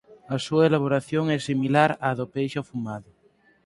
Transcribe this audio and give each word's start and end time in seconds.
A 0.35 0.37
súa 0.45 0.67
elaboración 0.69 1.25
é 1.35 1.39
similar 1.49 1.91
á 2.07 2.09
do 2.19 2.25
peixe 2.33 2.57
afumado. 2.59 3.09